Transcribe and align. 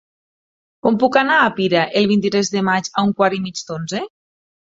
Com 0.87 0.95
puc 1.03 1.17
anar 1.21 1.35
a 1.41 1.51
Pira 1.59 1.83
el 1.99 2.07
vint-i-tres 2.13 2.49
de 2.55 2.65
maig 2.71 2.91
a 2.95 3.05
un 3.11 3.13
quart 3.21 3.39
i 3.39 3.43
mig 3.45 3.63
d'onze? 3.71 4.03